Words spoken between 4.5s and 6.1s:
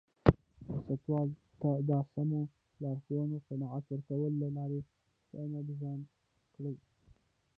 لارې هوساینه ډیزاین